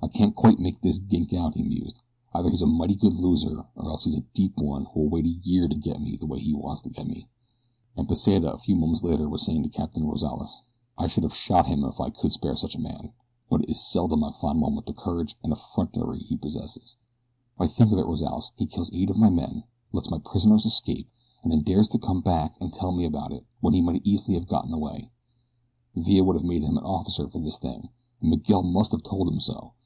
"I 0.00 0.06
can't 0.06 0.34
quite 0.36 0.60
make 0.60 0.80
that 0.82 1.08
gink 1.08 1.32
out," 1.34 1.54
he 1.56 1.62
mused. 1.64 2.02
"Either 2.32 2.50
he's 2.50 2.62
a 2.62 2.66
mighty 2.68 2.94
good 2.94 3.14
loser 3.14 3.66
or 3.74 3.90
else 3.90 4.04
he's 4.04 4.14
a 4.14 4.22
deep 4.32 4.56
one 4.56 4.84
who'll 4.86 5.08
wait 5.08 5.24
a 5.26 5.40
year 5.42 5.66
to 5.66 5.74
get 5.74 6.00
me 6.00 6.14
the 6.16 6.24
way 6.26 6.38
he 6.38 6.54
wants 6.54 6.82
to 6.82 6.88
get 6.90 7.06
me." 7.08 7.26
And 7.96 8.06
Pesita 8.08 8.52
a 8.52 8.58
few 8.58 8.76
moments 8.76 9.02
later 9.02 9.28
was 9.28 9.44
saying 9.44 9.64
to 9.64 9.68
Captain 9.68 10.04
Rozales: 10.06 10.62
"I 10.96 11.08
should 11.08 11.24
have 11.24 11.34
shot 11.34 11.66
him 11.66 11.84
if 11.84 12.00
I 12.00 12.10
could 12.10 12.32
spare 12.32 12.54
such 12.54 12.76
a 12.76 12.80
man; 12.80 13.12
but 13.50 13.62
it 13.64 13.70
is 13.70 13.84
seldom 13.84 14.22
I 14.22 14.30
find 14.30 14.60
one 14.62 14.76
with 14.76 14.86
the 14.86 14.94
courage 14.94 15.34
and 15.42 15.52
effrontery 15.52 16.20
he 16.20 16.36
possesses. 16.36 16.94
Why 17.56 17.66
think 17.66 17.90
of 17.90 17.98
it, 17.98 18.06
Rozales, 18.06 18.52
he 18.56 18.66
kills 18.68 18.92
eight 18.94 19.10
of 19.10 19.16
my 19.18 19.30
men, 19.30 19.50
and 19.50 19.62
lets 19.92 20.10
my 20.10 20.18
prisoners 20.20 20.64
escape, 20.64 21.10
and 21.42 21.50
then 21.50 21.62
dares 21.62 21.88
to 21.88 21.98
come 21.98 22.20
back 22.22 22.54
and 22.60 22.72
tell 22.72 22.92
me 22.92 23.04
about 23.04 23.32
it 23.32 23.44
when 23.60 23.74
he 23.74 23.82
might 23.82 24.02
easily 24.06 24.38
have 24.38 24.46
gotten 24.48 24.72
away. 24.72 25.10
Villa 25.96 26.22
would 26.24 26.36
have 26.36 26.46
made 26.46 26.62
him 26.62 26.78
an 26.78 26.84
officer 26.84 27.28
for 27.28 27.40
this 27.40 27.58
thing, 27.58 27.88
and 28.20 28.30
Miguel 28.30 28.62
must 28.62 28.92
have 28.92 29.02
told 29.02 29.26
him 29.28 29.40
so. 29.40 29.72